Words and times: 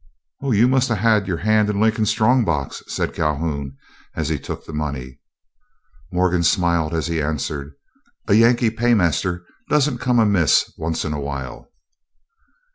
"Whew! 0.39 0.53
you 0.53 0.67
must 0.67 0.89
have 0.89 0.97
had 0.97 1.27
your 1.27 1.37
hand 1.37 1.69
in 1.69 1.79
Lincoln's 1.79 2.09
strong 2.09 2.43
box," 2.43 2.81
said 2.87 3.13
Calhoun, 3.13 3.77
as 4.15 4.29
he 4.29 4.39
took 4.39 4.65
the 4.65 4.73
money. 4.73 5.19
Morgan 6.11 6.41
smiled 6.41 6.95
as 6.95 7.05
he 7.05 7.21
answered: 7.21 7.73
"A 8.27 8.33
Yankee 8.33 8.71
paymaster 8.71 9.45
don't 9.69 9.99
come 10.01 10.17
amiss 10.17 10.73
once 10.75 11.05
in 11.05 11.13
a 11.13 11.19
while." 11.21 11.67